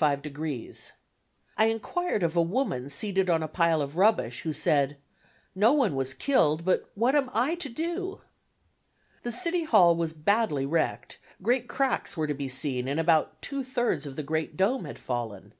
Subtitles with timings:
[0.00, 4.96] I enquired of a woman seated on a pile of rubbish, who said
[5.56, 8.20] "no one was killed, but what am I to do?"
[9.24, 13.64] The City Hall was badly wrecked, great cracks were to be seen and about two
[13.64, 15.52] thirds of the great dome had fallen.